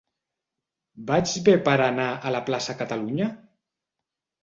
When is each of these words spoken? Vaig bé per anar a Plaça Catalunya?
Vaig 1.11 1.35
bé 1.51 1.55
per 1.69 1.77
anar 1.91 2.09
a 2.41 2.43
Plaça 2.51 2.79
Catalunya? 2.83 3.33